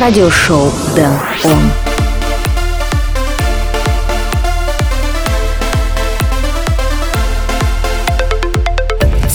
радиошоу 0.00 0.72
Дэн 0.94 1.12
Он. 1.44 2.07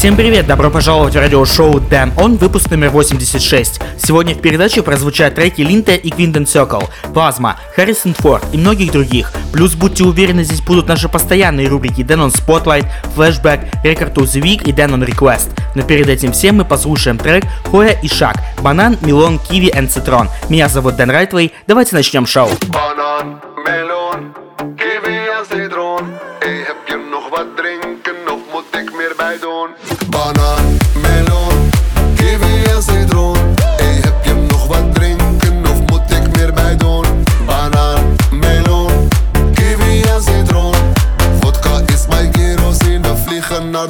Всем 0.04 0.18
привет, 0.18 0.48
добро 0.48 0.70
пожаловать 0.70 1.14
в 1.14 1.18
радиошоу 1.18 1.80
Дэн 1.80 2.12
Он, 2.18 2.36
выпуск 2.36 2.70
номер 2.70 2.90
86. 2.90 3.80
Сегодня 3.98 4.36
в 4.36 4.42
передаче 4.42 4.84
прозвучат 4.84 5.36
треки 5.36 5.62
Линта 5.62 5.94
и 5.94 6.10
Квинтон 6.10 6.44
Circle, 6.44 6.90
Плазма, 7.14 7.58
Харрисон 7.74 8.14
Форд 8.14 8.44
и 8.52 8.58
многих 8.58 8.92
других. 8.92 9.32
Плюс 9.54 9.76
будьте 9.76 10.04
уверены, 10.04 10.44
здесь 10.44 10.60
будут 10.60 10.90
наши 10.90 11.08
постоянные 11.08 11.70
рубрики 11.70 12.04
Дэн 12.04 12.20
Он 12.20 12.32
Spotlight, 12.32 12.86
Flashback, 13.16 13.82
Record 13.86 14.16
of 14.16 14.24
the 14.24 14.42
Week 14.42 14.68
и 14.68 14.74
Дэн 14.74 14.96
Он 14.96 15.04
Request. 15.06 15.58
Но 15.74 15.84
перед 15.84 16.10
этим 16.10 16.34
всем 16.34 16.58
мы 16.58 16.66
послушаем 16.66 17.18
трек 17.18 17.46
Хоя 17.72 17.98
и 18.04 18.10
Шаг, 18.10 18.36
Банан, 18.62 18.98
Милон, 19.04 19.40
Киви 19.40 19.68
и 19.68 19.88
Цитрон. 19.88 20.28
Меня 20.50 20.68
зовут 20.68 20.98
Дэн 20.98 21.12
Райтвей, 21.12 21.54
давайте 21.66 21.96
начнем 21.96 22.26
шоу. 22.26 22.50
Банан, 22.68 23.40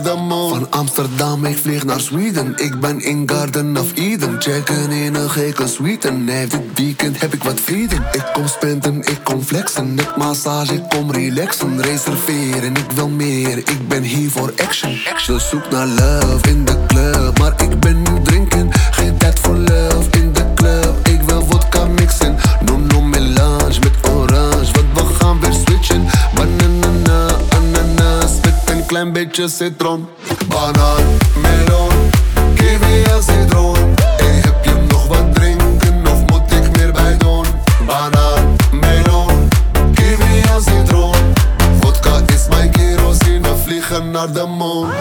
Van 0.01 0.67
Amsterdam, 0.69 1.45
ik 1.45 1.57
vlieg 1.57 1.83
naar 1.83 1.99
Zweden. 1.99 2.53
Ik 2.57 2.79
ben 2.79 2.99
in 3.01 3.29
Garden 3.29 3.77
of 3.77 3.95
Eden. 3.95 4.41
Checken 4.41 4.91
in 4.91 5.15
een 5.15 5.29
gekke 5.29 5.67
suite. 5.67 6.11
Nee, 6.11 6.47
dit 6.47 6.61
weekend 6.75 7.21
heb 7.21 7.33
ik 7.33 7.43
wat 7.43 7.59
vrienden. 7.59 8.03
Ik 8.11 8.29
kom 8.33 8.47
spenden, 8.47 8.95
ik 9.01 9.19
kom 9.23 9.41
flexen. 9.41 9.93
Met 9.93 10.15
massage, 10.15 10.73
ik 10.73 10.89
kom 10.89 11.11
relaxen. 11.11 11.81
Reserveren, 11.81 12.75
ik 12.75 12.91
wil 12.95 13.09
meer. 13.09 13.57
Ik 13.57 13.87
ben 13.87 14.03
hier 14.03 14.29
voor 14.29 14.53
action. 14.57 14.97
Ze 15.17 15.39
zoekt 15.39 15.71
naar 15.71 15.87
love 15.87 16.49
in 16.49 16.65
de 16.65 16.77
club. 16.87 17.39
Maar 17.39 17.53
ik 17.61 17.79
ben 17.79 18.01
nu 18.01 18.21
drinken. 18.23 18.69
Geen 18.91 19.17
tijd 19.17 19.39
voor 19.39 19.55
love 19.55 20.09
in 20.11 20.33
de 20.33 20.53
club. 20.55 21.07
Ik 21.07 21.21
wil 21.21 21.45
vodka 21.49 21.85
mixen. 21.85 22.35
No, 22.65 22.92
een 29.03 29.11
beetje 29.11 29.47
citron. 29.47 30.07
Banaan, 30.47 31.03
melon, 31.41 31.89
kiwi 32.55 33.03
en 33.03 33.23
citroen. 33.23 33.95
Hey, 34.17 34.41
heb 34.41 34.65
je 34.65 34.85
nog 34.87 35.07
wat 35.07 35.35
drinken 35.35 36.07
of 36.07 36.19
moet 36.25 36.51
ik 36.51 36.77
meer 36.77 36.91
bij 36.91 37.17
doen? 37.17 37.45
Banaan, 37.85 38.55
melon, 38.71 39.49
kiwi 39.93 40.41
en 40.41 40.61
citroen. 40.61 41.33
Vodka 41.81 42.19
is 42.25 42.47
mijn 42.49 42.71
kerosine, 42.71 43.55
vliegen 43.63 44.11
naar 44.11 44.33
de 44.33 44.45
maan. 44.45 44.91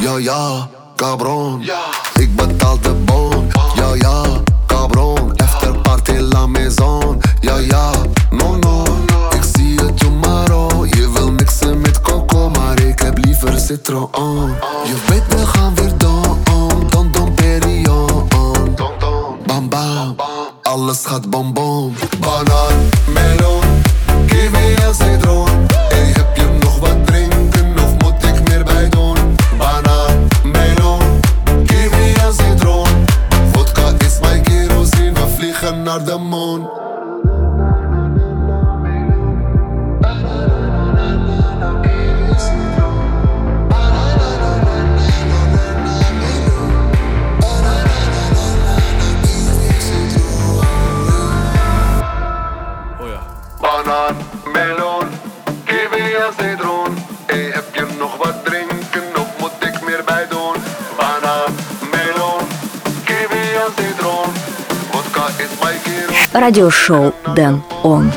Ja, 0.00 0.18
ja, 0.18 0.68
cabron. 0.96 1.62
Ik 2.14 2.36
betaal 2.36 2.80
de 2.80 2.92
bon. 2.92 3.50
Ja, 3.74 3.94
ja, 3.94 4.22
cabron. 4.66 5.33
throw 13.94 14.10
on. 14.14 14.50
You've 14.88 15.06
been 15.08 15.23
Радиошоу 66.54 67.12
Дэн 67.34 67.62
Он. 67.82 68.12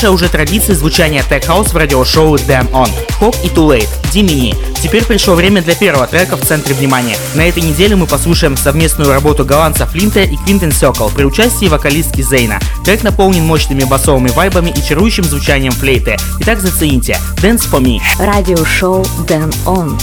ставшая 0.00 0.14
уже 0.14 0.30
традицией 0.30 0.76
звучания 0.76 1.22
Tech 1.28 1.46
House 1.46 1.72
в 1.72 1.76
радиошоу 1.76 2.36
Damn 2.36 2.70
On. 2.70 2.88
Хок 3.18 3.34
и 3.44 3.48
Too 3.48 3.68
Late, 3.68 3.88
Dimini. 4.14 4.56
Теперь 4.82 5.04
пришло 5.04 5.34
время 5.34 5.60
для 5.60 5.74
первого 5.74 6.06
трека 6.06 6.38
в 6.38 6.40
центре 6.40 6.74
внимания. 6.74 7.18
На 7.34 7.42
этой 7.46 7.62
неделе 7.62 7.96
мы 7.96 8.06
послушаем 8.06 8.56
совместную 8.56 9.12
работу 9.12 9.44
голландца 9.44 9.84
Флинта 9.84 10.20
и 10.20 10.38
Квинтен 10.38 10.72
Сёкл 10.72 11.10
при 11.10 11.24
участии 11.24 11.68
вокалистки 11.68 12.22
Зейна. 12.22 12.60
Трек 12.82 13.02
наполнен 13.02 13.44
мощными 13.44 13.84
басовыми 13.84 14.30
вайбами 14.30 14.70
и 14.70 14.82
чарующим 14.82 15.24
звучанием 15.24 15.72
флейты. 15.72 16.16
Итак, 16.38 16.60
зацените. 16.60 17.18
Dance 17.36 17.68
for 17.70 17.82
me. 17.82 18.00
Радиошоу 18.18 19.02
Damn 19.28 19.54
On. 19.66 20.00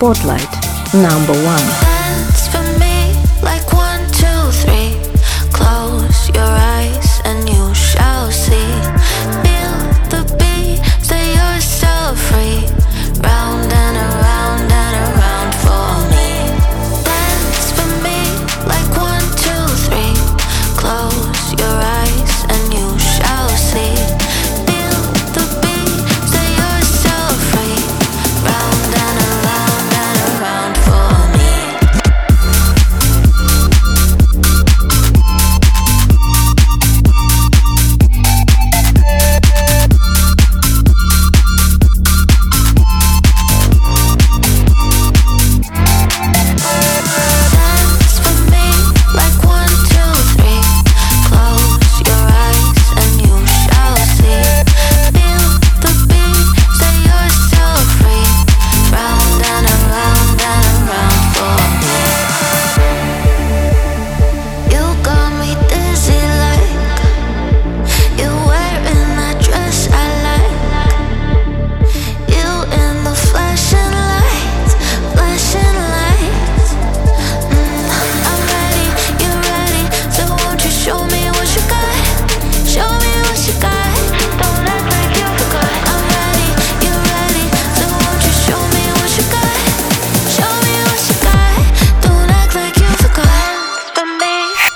Spotlight. 0.00 0.48
Number 0.94 1.36
one. 1.44 1.89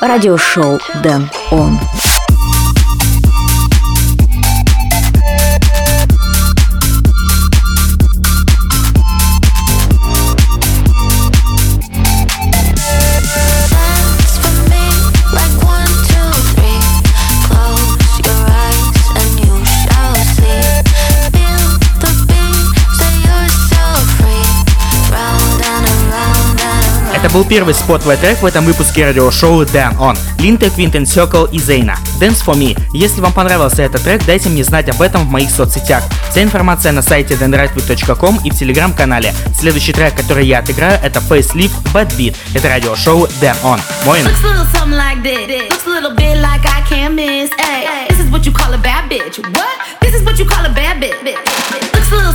радиошоу 0.07 0.81
«Дэн 1.03 1.31
Он». 1.51 1.79
был 27.35 27.45
первый 27.45 27.75
спотовый 27.75 28.17
трек 28.17 28.41
в 28.43 28.47
этом 28.47 28.65
выпуске 28.65 29.07
радиошоу 29.07 29.65
Dan 29.65 29.99
On, 29.99 30.17
Линта, 30.39 30.71
Квинтен 30.71 31.03
Circle 31.03 31.51
и 31.51 31.59
Зейна. 31.59 31.97
Dance 32.21 32.45
for 32.47 32.55
Me. 32.55 32.81
Если 32.93 33.21
вам 33.21 33.33
понравился 33.33 33.83
этот 33.83 34.05
трек, 34.05 34.25
дайте 34.25 34.49
мне 34.49 34.63
знать 34.63 34.89
об 34.89 35.03
этом 35.03 35.27
в 35.27 35.31
моих 35.31 35.51
соцсетях. 35.51 36.05
Вся 36.31 36.45
информация 36.45 36.93
на 36.93 37.03
сайте 37.03 37.35
denrightwood.com 37.35 38.39
и 38.45 38.51
в 38.51 38.55
телеграм-канале. 38.55 39.35
Следующий 39.53 39.93
трек, 39.93 40.15
который 40.15 40.47
я 40.47 40.61
отыграю, 40.61 41.01
это 41.03 41.19
Facelift 41.19 41.75
Bad 41.93 42.17
Beat. 42.17 42.37
Это 42.55 42.69
радиошоу 42.69 43.27
Dan 43.41 43.57
On. 43.65 43.81
Моин. 44.07 44.25
Looks 44.27 44.45
a 44.45 44.47
little 44.47 44.67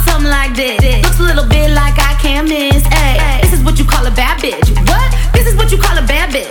something 0.09 0.29
like 0.29 0.55
this. 0.55 1.01
Looks 1.03 1.19
a 1.19 1.23
little 1.23 1.45
bit 1.47 1.69
like 1.71 1.97
I 1.97 2.17
can't 2.21 2.49
miss. 2.49 2.83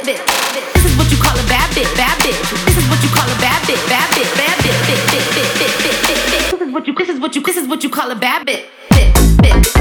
bitch. 0.09 0.73
This 0.73 0.85
is 0.87 0.97
what 0.97 1.11
you 1.11 1.19
call 1.19 1.37
a 1.37 1.47
bad 1.49 1.69
bitch, 1.77 1.91
bad 1.97 2.17
bitch. 2.25 2.41
This 2.65 2.77
is 2.79 2.89
what 2.89 3.03
you 3.03 3.11
call 3.11 3.29
a 3.29 3.39
bad 3.41 3.61
bitch, 3.69 3.83
bad 3.89 4.09
bitch, 4.17 4.33
bad 4.37 4.57
bitch. 4.65 4.79
This 6.49 6.63
is 6.63 6.73
what 6.73 6.87
you, 6.87 6.95
this 6.95 7.09
is 7.09 7.21
what 7.21 7.35
you, 7.37 7.43
this 7.43 7.57
is 7.57 7.69
what 7.69 7.83
you 7.85 7.91
call 7.91 8.11
a 8.11 8.17
bad 8.17 8.47
bitch, 8.47 8.65
bitch, 8.91 9.13
bitch. 9.43 9.78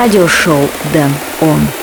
Радиошоу 0.00 0.66
Дэн 0.94 1.12
Он. 1.42 1.79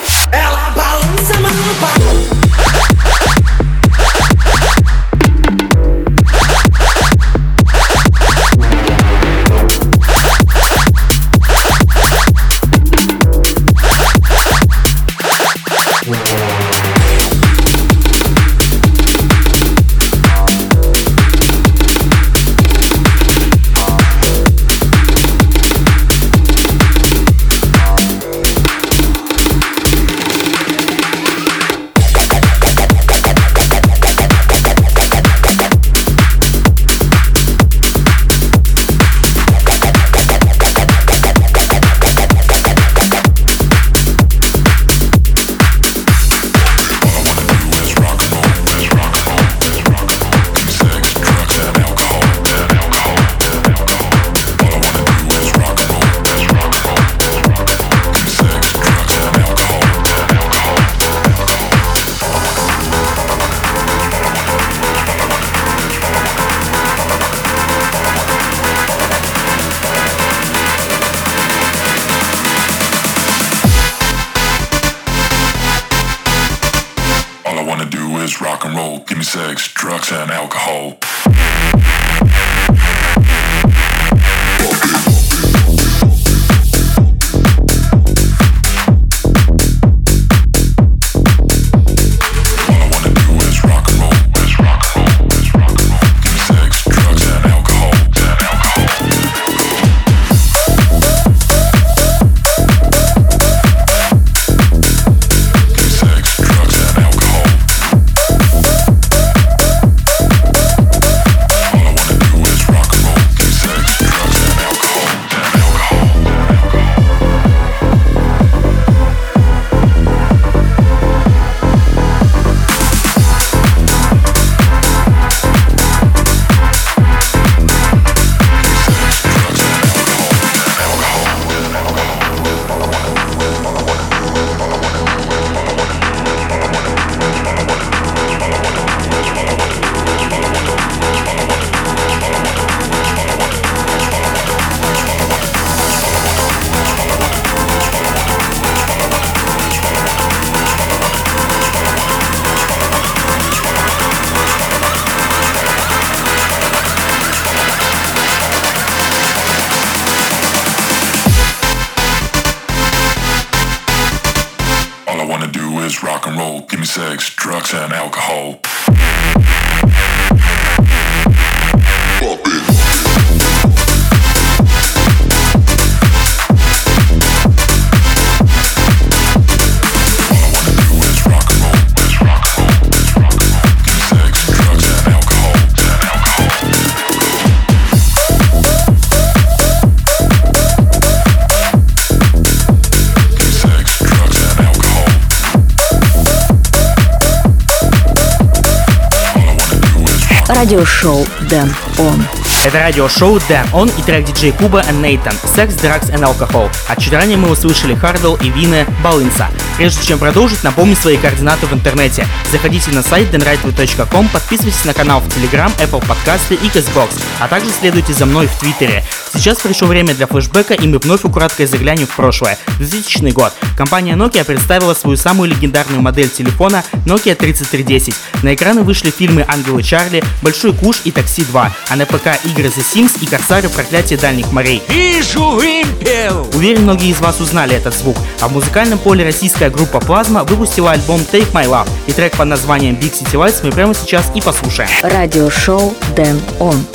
Дэн 201.50 201.74
Он. 202.00 202.24
Это 202.66 202.80
радиошоу 202.80 203.40
Дэн 203.48 203.68
Он 203.74 203.90
и 203.90 204.02
трек 204.02 204.26
диджей 204.26 204.52
Куба 204.52 204.82
и 204.82 204.94
Нейтан 204.94 205.34
Секс, 205.56 205.76
Drugs 205.76 206.10
и 206.12 206.22
Alcohol». 206.22 206.70
А 206.88 206.96
чуть 206.96 207.14
ранее 207.14 207.38
мы 207.38 207.50
услышали 207.50 207.96
Хардл 207.96 208.36
и 208.36 208.50
Вина 208.50 208.86
Балынса. 209.04 209.50
Прежде 209.78 210.04
чем 210.04 210.18
продолжить, 210.18 210.64
напомню 210.64 210.96
свои 210.96 211.18
координаты 211.18 211.68
в 211.68 211.74
интернете. 211.74 212.28
Заходите 212.52 212.90
на 212.92 213.04
сайт 213.04 213.32
denrightway.com, 213.34 214.28
подписывайтесь 214.30 214.86
на 214.86 214.94
канал 214.96 215.22
в 215.22 215.28
Telegram, 215.28 215.72
Apple 215.78 216.04
Podcasts 216.04 216.52
и 216.52 216.68
Xbox, 216.68 217.10
а 217.40 217.48
также 217.48 217.70
следуйте 217.80 218.12
за 218.14 218.26
мной 218.26 218.48
в 218.48 218.60
Твиттере. 218.60 219.04
Сейчас 219.34 219.60
пришло 219.60 219.88
время 219.88 220.16
для 220.16 220.26
флешбека, 220.26 220.74
и 220.74 220.88
мы 220.88 220.98
вновь 220.98 221.24
украдкой 221.26 221.68
заглянем 221.68 222.08
в 222.08 222.16
прошлое. 222.16 222.58
2000 222.80 223.32
год. 223.34 223.54
Компания 223.78 224.14
Nokia 224.14 224.44
представила 224.44 224.96
свою 224.96 225.16
самую 225.16 225.52
легендарную 225.52 226.02
модель 226.02 226.30
телефона 226.30 226.84
Nokia 227.06 227.36
3310. 227.36 228.16
На 228.42 228.56
экраны 228.56 228.82
вышли 228.82 229.12
фильмы 229.12 229.46
«Ангелы 229.48 229.84
Чарли», 229.84 230.24
«Большой 230.42 230.74
куш» 230.74 231.02
и 231.04 231.12
«Такси 231.12 231.44
2», 231.44 231.72
а 231.90 231.96
на 231.96 232.06
ПК 232.08 232.40
игры 232.46 232.66
The 232.66 232.84
Sims 232.84 233.12
и 233.22 233.28
«Корсары. 233.28 233.70
Проклятие 233.70 234.18
дальних 234.18 234.52
морей». 234.52 234.82
Вижу 234.90 235.60
импел! 235.60 236.50
Уверен, 236.56 236.84
многие 236.84 237.12
из 237.12 237.20
вас 237.20 237.40
узнали 237.40 237.76
этот 237.76 237.96
звук. 237.96 238.18
А 238.42 238.48
в 238.48 238.54
музыкальном 238.54 238.98
поле 238.98 239.24
российская 239.24 239.67
британская 239.68 239.70
группа 239.70 239.98
Plasma 239.98 240.48
выпустила 240.48 240.92
альбом 240.92 241.22
Take 241.32 241.52
My 241.52 241.66
Love, 241.66 241.88
и 242.08 242.12
трек 242.12 242.36
под 242.36 242.48
названием 242.48 242.96
Big 242.96 243.14
City 243.14 243.34
Lights 243.34 243.60
мы 243.64 243.72
прямо 243.72 243.94
сейчас 243.94 244.32
и 244.36 244.42
послушаем. 244.42 244.90
Радиошоу 245.02 245.94
Дэн 246.16 246.40
Он. 246.60 246.86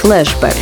Флэшбэк. 0.00 0.54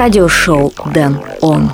радиошоу 0.00 0.72
«Дэн 0.94 1.20
Он». 1.42 1.70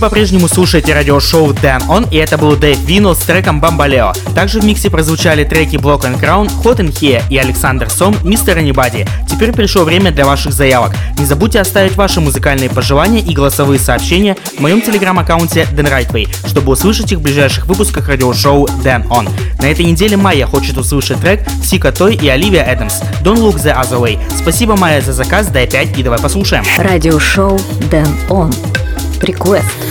по-прежнему 0.00 0.48
слушаете 0.48 0.94
радиошоу 0.94 1.52
Дэн 1.52 1.82
On, 1.82 2.08
и 2.10 2.16
это 2.16 2.38
был 2.38 2.56
Дэйв 2.56 2.78
Вино 2.80 3.14
с 3.14 3.18
треком 3.18 3.60
Бамбалео. 3.60 4.14
Также 4.34 4.58
в 4.60 4.64
миксе 4.64 4.88
прозвучали 4.88 5.44
треки 5.44 5.76
Block 5.76 6.02
and 6.02 6.18
Crown, 6.18 6.50
Hot 6.64 6.78
and 6.78 6.90
Here 6.92 7.22
и 7.28 7.36
Александр 7.36 7.90
Сом, 7.90 8.16
Мистер 8.24 8.58
Anybody. 8.58 9.06
Теперь 9.28 9.52
пришло 9.52 9.84
время 9.84 10.10
для 10.10 10.24
ваших 10.24 10.54
заявок. 10.54 10.92
Не 11.18 11.26
забудьте 11.26 11.60
оставить 11.60 11.96
ваши 11.96 12.20
музыкальные 12.20 12.70
пожелания 12.70 13.20
и 13.20 13.34
голосовые 13.34 13.78
сообщения 13.78 14.36
в 14.56 14.60
моем 14.60 14.80
телеграм-аккаунте 14.80 15.66
Дэн 15.70 15.86
Райтвей, 15.86 16.28
чтобы 16.46 16.72
услышать 16.72 17.12
их 17.12 17.18
в 17.18 17.22
ближайших 17.22 17.66
выпусках 17.66 18.08
радиошоу 18.08 18.68
Дэн 18.82 19.02
On. 19.10 19.28
На 19.60 19.66
этой 19.66 19.84
неделе 19.84 20.16
Майя 20.16 20.46
хочет 20.46 20.78
услышать 20.78 21.20
трек 21.20 21.46
Сика 21.62 21.92
Той 21.92 22.14
и 22.14 22.26
Оливия 22.26 22.64
Эдамс 22.64 23.00
Don't 23.22 23.36
Look 23.36 23.56
The 23.56 23.78
Other 23.78 24.00
Way. 24.00 24.18
Спасибо, 24.34 24.76
Майя, 24.76 25.02
за 25.02 25.12
заказ, 25.12 25.48
дай 25.48 25.68
5 25.68 25.98
и 25.98 26.02
давай 26.02 26.18
послушаем. 26.18 26.64
Радиошоу 26.78 27.60
Дэн 27.90 28.08
On 28.30 28.54
Request. 29.20 29.89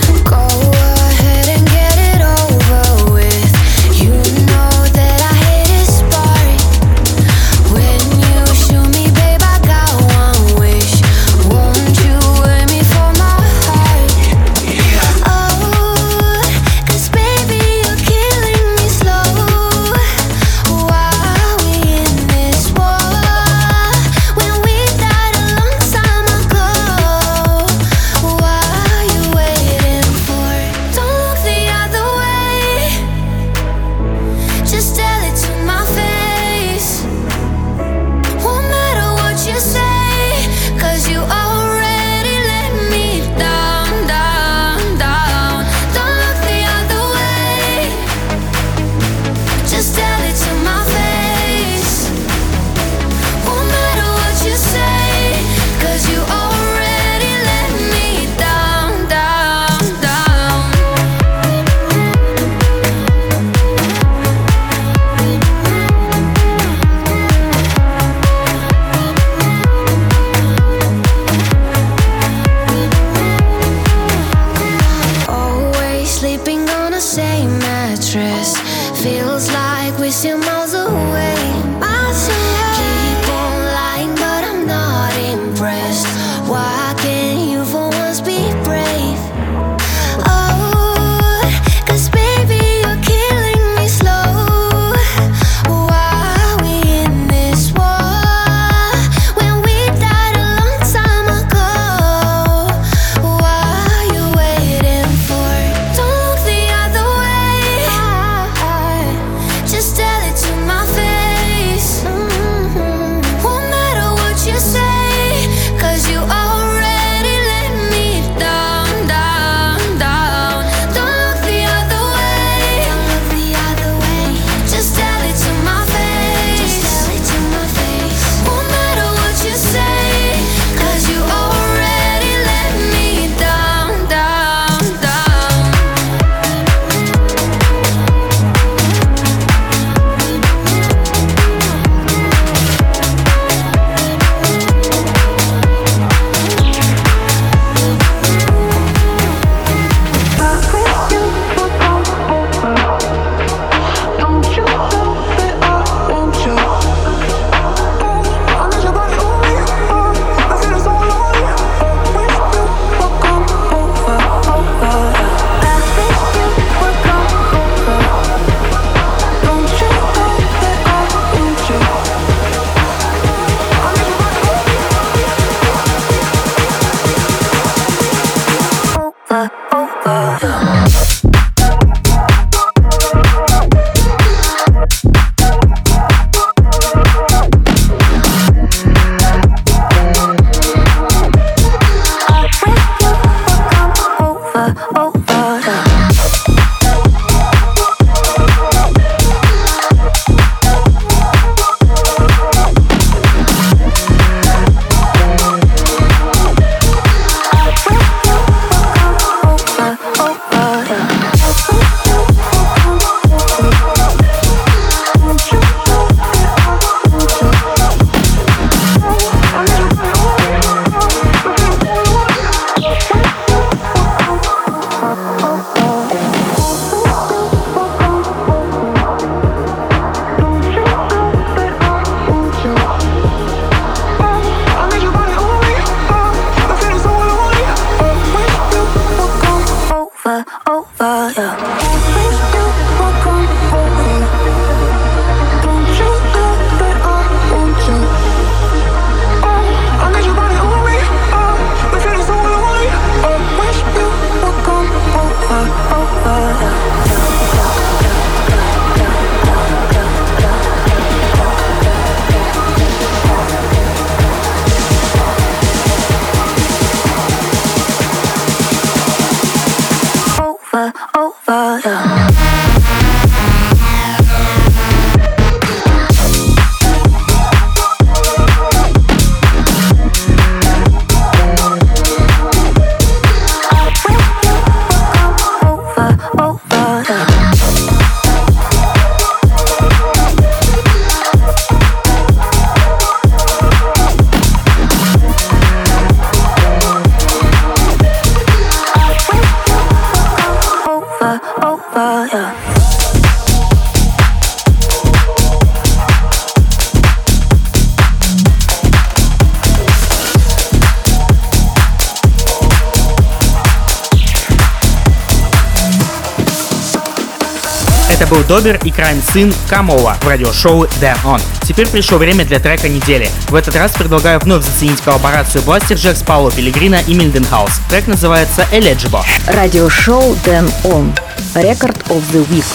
Модер 318.60 318.78
и 318.84 318.90
Crime 318.90 319.22
Сын 319.32 319.54
Камова 319.70 320.18
в 320.20 320.28
радиошоу 320.28 320.84
The 321.00 321.16
On. 321.24 321.40
Теперь 321.62 321.88
пришло 321.88 322.18
время 322.18 322.44
для 322.44 322.60
трека 322.60 322.90
недели. 322.90 323.30
В 323.48 323.54
этот 323.54 323.74
раз 323.74 323.92
предлагаю 323.92 324.38
вновь 324.38 324.62
заценить 324.66 325.00
коллаборацию 325.00 325.62
Бластер 325.62 325.96
Джек 325.96 326.14
с 326.14 326.22
Пауло 326.22 326.50
Пелегрина 326.50 326.96
и 327.06 327.14
Мильденхаус. 327.14 327.72
Трек 327.88 328.06
называется 328.06 328.66
Eligible. 328.70 329.24
Радиошоу 329.46 330.34
Then 330.44 330.70
On. 330.84 331.10
Record 331.54 332.06
of 332.10 332.22
the 332.32 332.46
Week. 332.50 332.66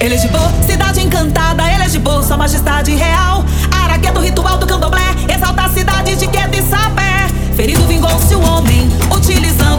Eligible, 0.00 0.50
cidade 0.66 1.02
encantada, 1.02 1.70
eligible, 1.70 2.20
sua 2.26 2.36
majestade 2.36 2.96
real. 2.96 3.44
Araqueto, 3.84 4.20
ritual 4.20 4.58
do 4.58 4.66
candomblé, 4.66 5.00
exalta 5.28 5.66
a 5.66 5.68
cidade 5.68 6.16
de 6.16 6.26
Queto 6.26 6.58
e 6.58 6.62
Sapé. 6.68 7.28
Ferido 7.54 7.86
vingou-se 7.86 8.34
o 8.34 8.40
homem, 8.40 8.90
utilizando 9.14 9.69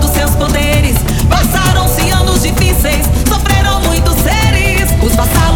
difíceis, 2.54 3.06
sofreram 3.28 3.82
muitos 3.82 4.16
seres. 4.16 4.89
Os 5.02 5.16
passados 5.16 5.51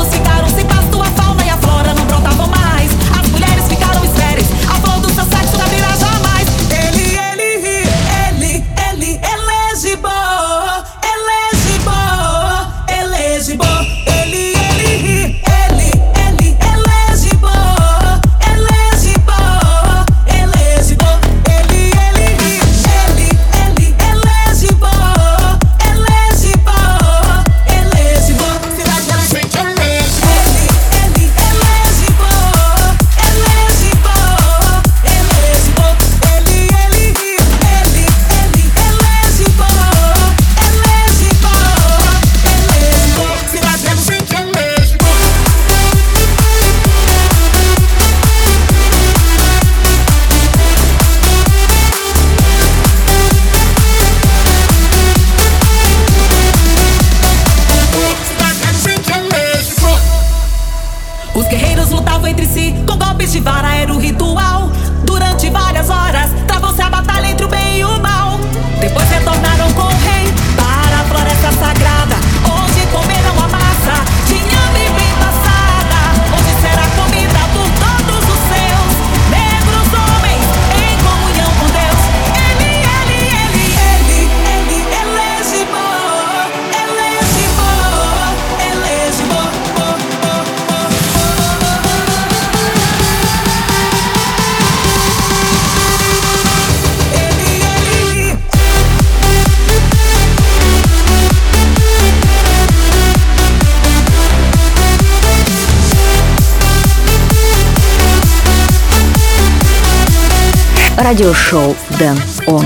радиошоу 111.06 111.76
«Дэн 112.00 112.18
Он». 112.48 112.66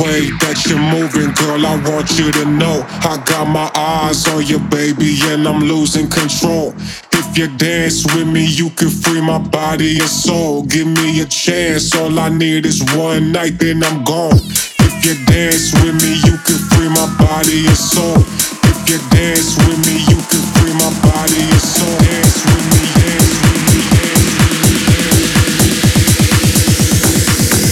way 0.00 0.32
that 0.40 0.64
you're 0.66 0.80
moving, 0.80 1.30
girl, 1.36 1.60
I 1.64 1.76
want 1.84 2.18
you 2.18 2.32
to 2.32 2.44
know. 2.44 2.84
I 3.04 3.20
got 3.24 3.46
my 3.46 3.70
eyes 3.74 4.26
on 4.28 4.46
you, 4.46 4.58
baby, 4.58 5.18
and 5.28 5.46
I'm 5.46 5.60
losing 5.60 6.08
control. 6.08 6.74
If 7.12 7.36
you 7.36 7.46
dance 7.56 8.04
with 8.14 8.26
me, 8.26 8.44
you 8.44 8.70
can 8.70 8.88
free 8.88 9.20
my 9.20 9.38
body 9.38 10.00
and 10.00 10.08
soul. 10.08 10.64
Give 10.64 10.86
me 10.86 11.20
a 11.20 11.26
chance, 11.26 11.94
all 11.94 12.18
I 12.18 12.28
need 12.28 12.66
is 12.66 12.82
one 12.96 13.32
night, 13.32 13.58
then 13.58 13.84
I'm 13.84 14.02
gone. 14.04 14.40
If 14.80 14.94
you 15.04 15.14
dance 15.26 15.72
with 15.84 15.96
me, 16.02 16.16
you 16.24 16.36
can 16.48 16.60
free 16.72 16.88
my 16.88 17.06
body 17.20 17.66
and 17.68 17.76
soul. 17.76 18.16
If 18.64 18.78
you 18.88 18.98
dance 19.12 19.56
with 19.68 19.78
me, 19.86 20.00
you 20.08 20.18
can 20.32 20.44
free 20.56 20.74
my 20.74 20.90
body 21.04 21.44
and 21.44 21.62
soul. 21.62 21.98
Dance 22.00 22.44
with 22.46 22.94
me. 22.96 22.99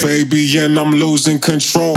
baby, 0.08 0.56
and 0.56 0.78
I'm 0.78 0.92
losing 0.92 1.38
control. 1.38 1.94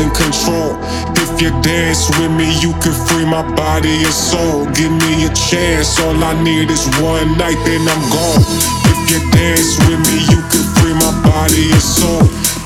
in 0.00 0.10
control. 0.10 0.78
If 1.18 1.40
you 1.42 1.50
dance 1.62 2.08
with 2.18 2.30
me, 2.30 2.46
you 2.60 2.72
can 2.82 2.94
free 3.06 3.24
my 3.24 3.42
body 3.54 4.04
and 4.04 4.14
soul. 4.14 4.66
Give 4.74 4.90
me 4.90 5.26
a 5.26 5.30
chance, 5.34 5.98
all 6.00 6.16
I 6.22 6.34
need 6.42 6.70
is 6.70 6.86
one 7.02 7.36
night, 7.38 7.58
then 7.66 7.82
I'm 7.86 8.02
gone. 8.10 8.42
If 8.90 8.98
you 9.10 9.18
dance 9.30 9.78
with 9.86 10.00
me, 10.06 10.18
you 10.30 10.40
can 10.50 10.64
free 10.78 10.94
my 10.94 11.12
body 11.26 11.70
and 11.72 11.82
soul. 11.82 12.22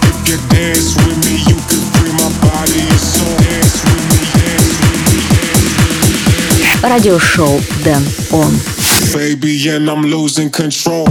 If 0.08 0.16
you 0.28 0.36
dance 0.52 0.96
with 1.04 1.18
me, 1.24 1.40
you 1.48 1.56
can 1.68 1.82
free 1.96 2.12
my 2.20 2.28
body 2.44 2.80
and 2.80 3.00
soul. 3.00 3.36
Dance 3.40 3.76
with 3.84 4.04
me, 4.10 4.20
dance 4.36 4.72
with 4.82 5.00
me, 5.08 5.20
dance 5.36 5.66
with 5.68 6.02
me. 6.60 6.88
Радиошоу 6.88 7.60
Дэн 7.84 8.02
Он. 8.32 8.52
Baby, 9.14 9.68
and 9.68 9.88
I'm 9.90 10.02
losing 10.04 10.50
control. 10.50 11.06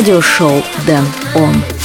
Радиошоу 0.00 0.62
Дэн 0.86 1.04
Он. 1.34 1.79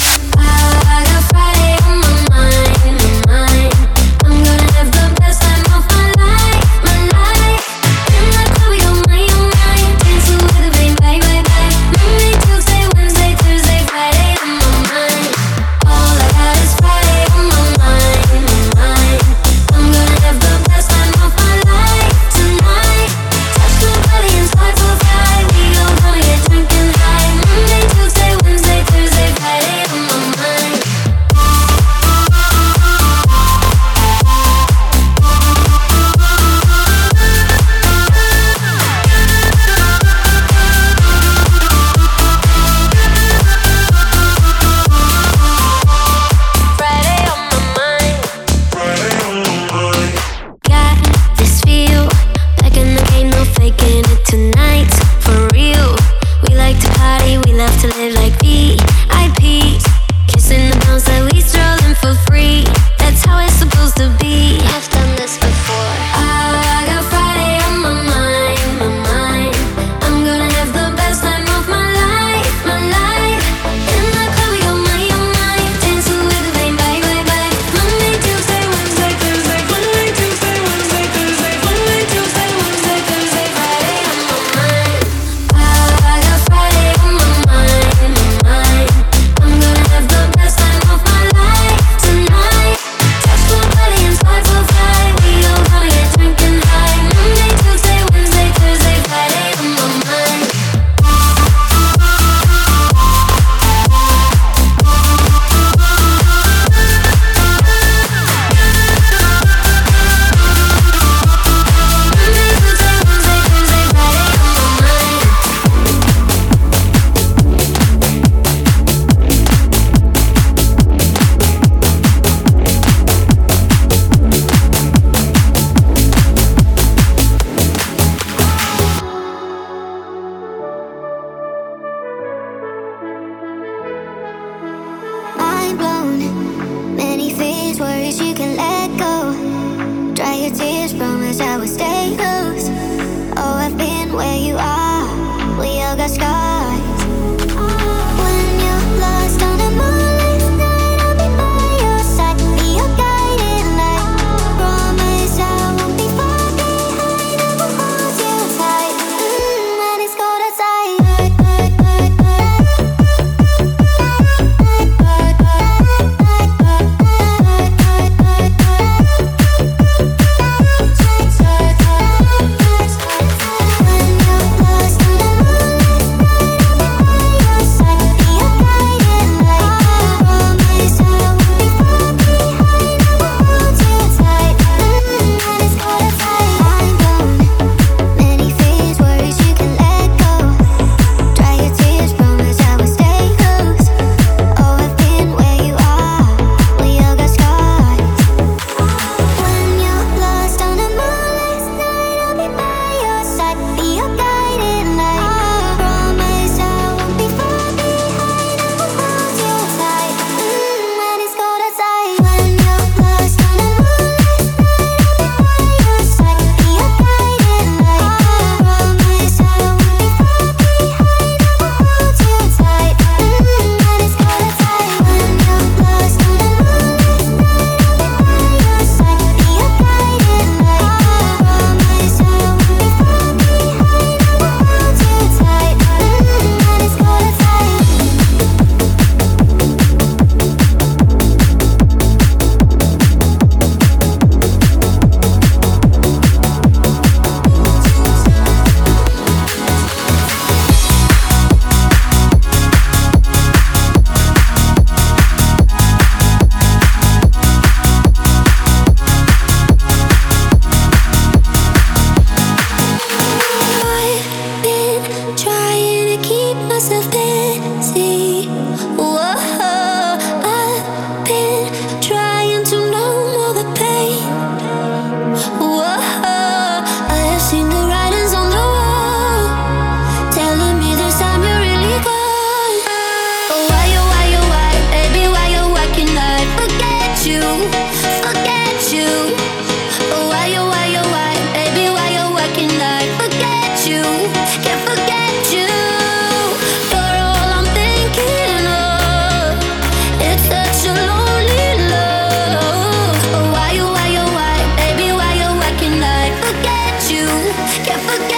forget. 308.02 308.35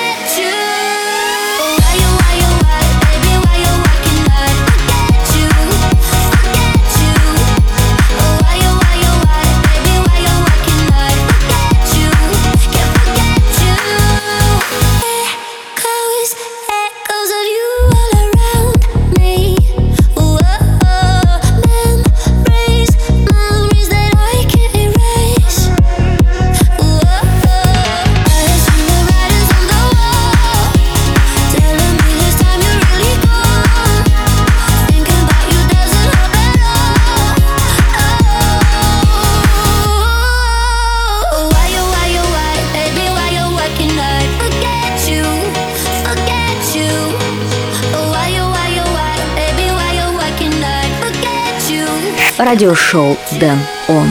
Радиошоу 52.47 53.17
Дэн 53.41 53.59
Он. 53.89 54.07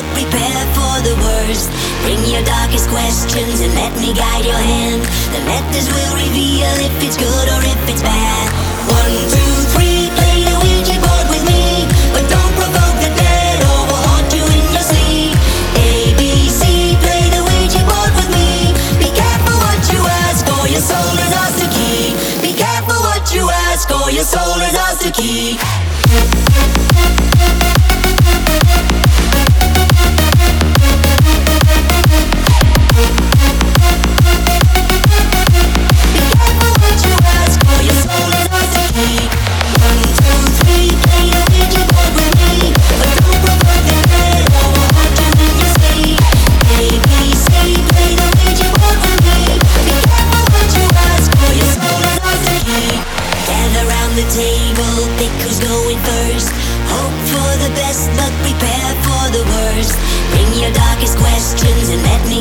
But 0.00 0.08
prepare 0.16 0.64
for 0.72 0.94
the 1.04 1.14
worst. 1.20 1.68
Bring 2.00 2.20
your 2.24 2.42
darkest 2.44 2.88
questions 2.88 3.60
and 3.60 3.72
let 3.74 3.92
me 4.00 4.16
guide 4.16 4.44
your 4.44 4.56
hand. 4.56 5.02
The 5.36 5.40
letters 5.44 5.92
will 5.92 6.14
reveal 6.16 6.72
if 6.80 6.94
it's 7.04 7.16
good 7.20 7.46
or 7.52 7.60
if 7.60 7.80
it's 7.84 8.00
bad. 8.00 8.46
One, 8.88 9.16
two, 9.28 9.52
three, 9.76 10.08
play 10.16 10.40
the 10.48 10.56
Ouija 10.64 10.96
board 11.04 11.26
with 11.28 11.44
me. 11.44 11.84
But 12.16 12.24
don't 12.32 12.54
provoke 12.56 12.96
the 13.04 13.12
dead 13.12 13.60
or 13.60 13.80
we'll 13.92 14.04
haunt 14.08 14.32
you 14.32 14.44
in 14.48 14.64
your 14.72 14.86
sleep. 14.88 15.36
A, 15.76 16.16
B, 16.16 16.48
C, 16.48 16.96
play 17.04 17.28
the 17.28 17.44
Ouija 17.44 17.82
board 17.84 18.12
with 18.16 18.30
me. 18.32 18.72
Be 18.96 19.12
careful 19.12 19.56
what 19.60 19.80
you 19.92 20.00
ask, 20.24 20.48
or 20.48 20.64
your 20.64 20.80
soul 20.80 21.12
is 21.20 21.32
ours 21.44 21.56
to 21.60 21.68
keep. 21.76 22.16
Be 22.40 22.52
careful 22.56 22.96
what 23.04 23.28
you 23.36 23.44
ask, 23.68 23.84
or 23.92 24.08
your 24.08 24.24
soul 24.24 24.56
is 24.64 24.74
ours 24.80 24.98
to 25.04 25.10
keep. 25.12 25.60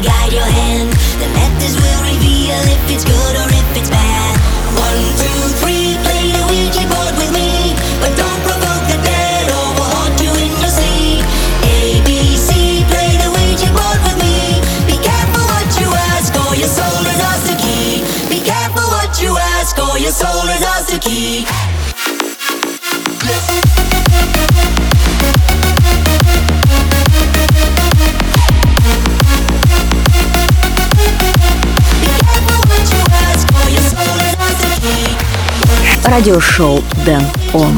Guide 0.02 0.32
your 0.32 0.48
hand. 0.48 0.90
The 1.20 1.28
letters 1.36 1.76
will 1.76 2.02
reveal 2.08 2.60
if 2.72 2.82
it's 2.90 3.04
good 3.04 3.34
or 3.36 3.48
if 3.52 3.68
it's 3.78 3.90
bad. 3.90 4.34
One, 4.80 5.04
two, 5.20 5.42
three, 5.60 5.98
play 6.08 6.32
the 6.32 6.44
Ouija 6.48 6.84
board 6.88 7.14
with 7.20 7.32
me. 7.36 7.76
But 8.00 8.16
don't 8.16 8.42
provoke 8.48 8.86
the 8.88 9.00
dead 9.04 9.46
or 9.52 9.68
we'll 9.76 9.92
haunt 9.92 10.16
you 10.24 10.32
in 10.40 10.52
your 10.64 10.72
sleep. 10.72 11.24
A, 11.68 12.00
B, 12.08 12.38
C, 12.38 12.84
play 12.88 13.12
the 13.20 13.30
Ouija 13.34 13.70
board 13.76 14.00
with 14.08 14.18
me. 14.24 14.64
Be 14.88 14.96
careful 15.04 15.44
what 15.52 15.68
you 15.80 15.90
ask, 16.16 16.32
or 16.32 16.56
your 16.56 16.72
soul 16.72 17.04
is 17.04 17.20
ours 17.20 17.44
to 17.52 17.56
keep. 17.60 18.02
Be 18.32 18.40
careful 18.40 18.88
what 18.96 19.12
you 19.20 19.36
ask, 19.60 19.76
or 19.78 20.00
your 20.00 20.16
soul 20.16 20.48
is 20.48 20.64
ours 20.64 20.88
to 20.96 20.98
keep. 21.00 21.79
Радиошоу 36.10 36.84
Дэн 37.06 37.24
Он. 37.54 37.78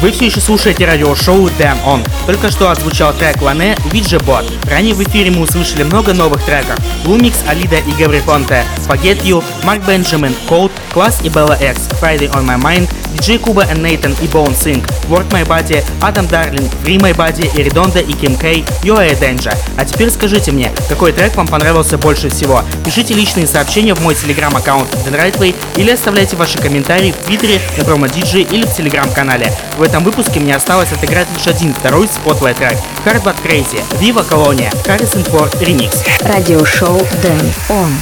Вы 0.00 0.12
все 0.12 0.26
еще 0.26 0.40
слушаете 0.40 0.86
радиошоу 0.86 1.48
Damn 1.58 1.82
On. 1.84 2.06
Только 2.26 2.50
что 2.50 2.70
отзвучал 2.70 3.12
трек 3.12 3.42
Лане 3.42 3.76
Виджи 3.92 4.18
Бот. 4.20 4.44
Ранее 4.70 4.94
в 4.94 5.02
эфире 5.02 5.30
мы 5.30 5.42
услышали 5.42 5.82
много 5.82 6.14
новых 6.14 6.42
треков. 6.42 6.78
Лумикс, 7.04 7.38
Алида 7.46 7.78
и 7.78 7.92
Габри 7.92 8.20
Понте, 8.20 8.64
You, 8.88 9.44
Марк 9.62 9.84
Бенджамин, 9.84 10.34
Cold, 10.48 10.70
Класс 10.92 11.20
и 11.22 11.28
Bella 11.28 11.56
X, 11.70 11.88
Friday 12.00 12.30
on 12.32 12.46
My 12.46 12.58
Mind, 12.58 12.88
DJ 13.14 13.38
Kuba 13.38 13.68
and 13.70 13.82
Nathan 13.82 14.16
и 14.22 14.26
Bone 14.26 14.54
Sync, 14.54 14.84
Work 15.08 15.28
My 15.30 15.46
Body, 15.46 15.84
Адам 16.00 16.26
Дарлин, 16.26 16.68
Free 16.84 16.98
My 16.98 17.14
Body, 17.14 17.50
Иридонда 17.58 18.00
и 18.00 18.12
Ким 18.12 18.36
Кей, 18.36 18.64
a 18.84 19.14
Danger. 19.14 19.56
А 19.76 19.84
теперь 19.84 20.10
скажите 20.10 20.52
мне, 20.52 20.72
какой 20.88 21.12
трек 21.12 21.36
вам 21.36 21.48
понравился 21.48 21.98
больше 21.98 22.28
всего? 22.30 22.62
Пишите 22.84 23.14
личные 23.14 23.46
сообщения 23.46 23.94
в 23.94 24.02
мой 24.02 24.14
телеграм-аккаунт 24.14 24.88
The 25.06 25.16
Rightway 25.16 25.54
или 25.76 25.90
оставляйте 25.90 26.36
ваши 26.36 26.58
комментарии 26.58 27.12
в 27.12 27.26
Твиттере, 27.26 27.60
на 27.76 27.84
промо 27.84 28.06
DJ 28.06 28.48
или 28.50 28.64
в 28.64 28.74
телеграм-канале. 28.74 29.52
В 29.76 29.82
этом 29.82 30.04
выпуске 30.04 30.40
мне 30.40 30.54
осталось 30.54 30.92
отыграть 30.92 31.28
лишь 31.36 31.46
один 31.46 31.74
второй 31.74 32.08
спотлайт 32.08 32.56
трек. 32.58 32.76
Hard 33.04 33.22
But 33.22 33.36
Crazy, 33.44 33.82
Viva 34.00 34.26
Colonia, 34.28 34.70
Harrison 34.86 35.24
Ford 35.30 35.52
Remix. 35.60 36.04
Радиошоу 36.22 37.00
Дэн 37.22 37.52
Он. 37.70 37.92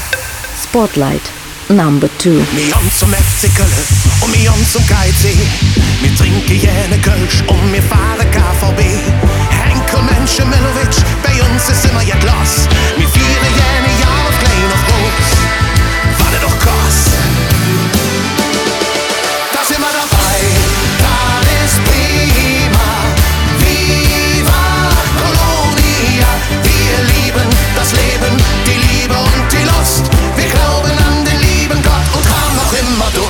Spotlight 0.57 1.23
number 1.71 2.09
two. 2.19 2.45
Mir 2.55 2.75
haben 2.75 2.91
zum 2.97 3.13
FC 3.13 3.55
Köln 3.55 3.69
und 4.21 4.31
mir 4.31 4.51
haben 4.51 4.67
zum 4.67 4.85
KIC. 4.87 5.37
Mir 6.03 6.15
trinke 6.17 6.55
jene 6.55 6.99
Kölsch 7.03 7.43
und 7.47 7.71
mir 7.71 7.83
fahre 7.83 8.25
KVB. 8.31 8.81
Henkel 9.51 10.03
Mensch, 10.03 10.39
Milovic, 10.39 10.97
bei 11.23 11.43
uns 11.43 11.69
ist 11.69 11.85
immer 11.85 12.03
jetzt 12.03 12.25
los. 12.25 12.69
Mir 12.97 13.09
viere 13.09 13.49
jene 13.55 13.88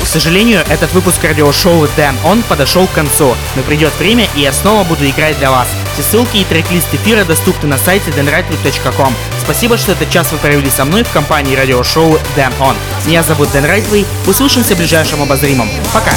К 0.09 0.11
сожалению, 0.11 0.65
этот 0.71 0.91
выпуск 0.95 1.23
радиошоу 1.23 1.85
Damn 1.99 2.17
On 2.25 2.43
подошел 2.49 2.87
к 2.87 2.93
концу, 2.93 3.37
но 3.57 3.63
придет 3.63 3.93
время, 3.99 4.27
и 4.35 4.41
я 4.41 4.55
снова 4.55 4.83
буду 4.83 5.07
играть 5.07 5.37
для 5.39 5.51
вас. 5.51 5.69
Все 5.93 6.03
ссылки 6.03 6.39
и 6.39 6.45
трек-лист 6.45 6.87
эфира 6.95 7.27
доступны 7.27 7.69
на 7.69 7.77
сайте 7.77 8.11
denrightway.com. 8.13 9.15
Спасибо, 9.45 9.77
что 9.77 9.93
этот 9.93 10.09
час 10.09 10.33
вы 10.33 10.39
провели 10.39 10.71
со 10.71 10.87
мной 10.87 11.05
в 11.05 11.13
компании 11.13 11.55
радиошоу 11.55 12.19
Damn 12.35 12.55
On. 12.59 12.75
Меня 13.07 13.23
зовут 13.23 13.53
Дэн 13.53 13.67
Райтвей, 13.67 14.07
услышимся 14.27 14.75
в 14.75 14.79
ближайшем 14.79 15.21
обозримом. 15.21 15.69
Пока! 15.93 16.13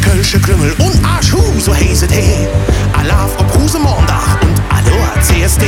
Kölsche 0.00 0.40
Krümmel 0.40 0.72
und 0.78 1.04
Arschhu, 1.04 1.38
so 1.58 1.74
heiset 1.74 2.10
he. 2.10 2.48
Alaf 2.98 3.30
ob 3.38 3.54
Rosemondag 3.56 4.38
und 4.42 4.60
Aloha 4.68 5.20
CSD. 5.20 5.66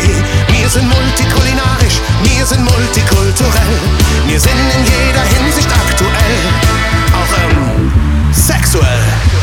Wir 0.49 0.69
sind 0.69 0.89
multikulinarisch, 0.89 2.01
wir 2.23 2.47
sind 2.47 2.65
multikulturell. 2.65 3.79
Wir 4.27 4.41
sind 4.41 4.53
in 4.53 4.85
jeder 4.85 5.23
Hinsicht 5.23 5.69
aktuell, 5.69 6.39
auch 7.13 7.39
ähm, 7.39 7.93
sexuell. 8.33 9.42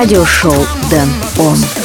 Радиошоу 0.00 0.66
Дэн 0.88 1.10
Он. 1.38 1.79